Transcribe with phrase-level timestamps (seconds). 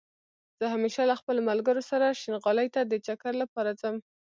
[0.59, 3.95] زه همېشه له خپلو ملګرو سره شينغالى ته دا چکر لپاره ځم